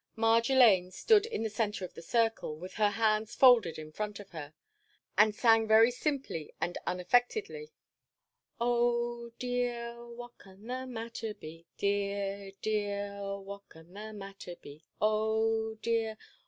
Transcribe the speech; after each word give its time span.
Marjolaine 0.17 0.89
stood 0.91 1.27
in 1.27 1.43
the 1.43 1.49
centre 1.51 1.85
of 1.85 1.93
the 1.93 2.01
circle, 2.01 2.57
with 2.57 2.73
her 2.73 2.89
hands 2.89 3.35
folded 3.35 3.77
in 3.77 3.91
front 3.91 4.19
of 4.19 4.31
her, 4.31 4.55
and 5.15 5.35
sang 5.35 5.67
very 5.67 5.91
simply 5.91 6.51
and 6.59 6.75
unaffectedly: 6.87 7.71
"Oh, 8.59 9.29
dear! 9.37 10.03
What 10.07 10.39
can 10.39 10.65
the 10.65 10.87
matter 10.87 11.35
be? 11.35 11.67
Dear, 11.77 12.51
dear! 12.63 13.37
What 13.41 13.69
can 13.69 13.93
the 13.93 14.11
matter 14.11 14.55
be? 14.55 14.81
Oh, 14.99 15.75
dear! 15.83 16.17